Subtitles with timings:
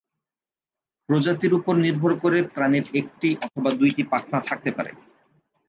[1.09, 4.91] প্রজাতির উপর নির্ভর করে প্রাণির একটি অথবা দুইটি পাখনা থাকতে পারে।